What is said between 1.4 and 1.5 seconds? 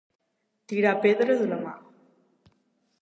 a